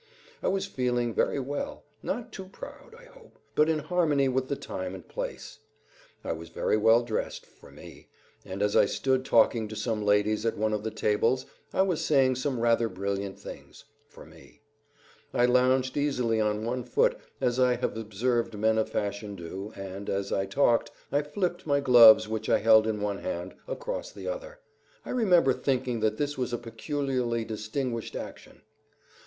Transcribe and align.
I 0.41 0.47
was 0.47 0.65
feeling 0.65 1.13
very 1.13 1.39
well; 1.39 1.83
not 2.01 2.31
too 2.31 2.45
proud, 2.47 2.95
I 2.97 3.03
hope, 3.05 3.37
but 3.53 3.69
in 3.69 3.77
harmony 3.77 4.27
with 4.29 4.47
the 4.47 4.55
time 4.55 4.95
and 4.95 5.07
place. 5.07 5.59
I 6.23 6.31
was 6.31 6.49
very 6.49 6.75
well 6.75 7.03
dressed, 7.03 7.45
for 7.45 7.69
me; 7.69 8.07
and 8.43 8.63
as 8.63 8.75
I 8.75 8.87
stood 8.87 9.23
talking 9.23 9.67
to 9.67 9.75
some 9.75 10.03
ladies 10.03 10.43
at 10.43 10.57
one 10.57 10.73
of 10.73 10.83
the 10.83 10.89
tables 10.89 11.45
I 11.71 11.83
was 11.83 12.03
saying 12.03 12.37
some 12.37 12.59
rather 12.59 12.89
brilliant 12.89 13.37
things, 13.37 13.85
for 14.07 14.25
me; 14.25 14.63
I 15.35 15.45
lounged 15.45 15.95
easily 15.95 16.41
on 16.41 16.65
one 16.65 16.83
foot, 16.83 17.19
as 17.39 17.59
I 17.59 17.75
have 17.75 17.95
observed 17.95 18.57
men 18.57 18.79
of 18.79 18.89
fashion 18.89 19.35
do, 19.35 19.71
and 19.75 20.09
as 20.09 20.33
I 20.33 20.47
talked, 20.47 20.89
I 21.11 21.21
flipped 21.21 21.67
my 21.67 21.79
gloves, 21.79 22.27
which 22.27 22.49
I 22.49 22.57
held 22.57 22.87
in 22.87 23.01
one 23.01 23.19
hand, 23.19 23.53
across 23.67 24.11
the 24.11 24.27
other; 24.27 24.61
I 25.05 25.11
remember 25.11 25.53
thinking 25.53 25.99
that 25.99 26.17
this 26.17 26.39
was 26.39 26.53
a 26.53 26.57
peculiarly 26.57 27.45
distinguished 27.45 28.15
action. 28.15 28.63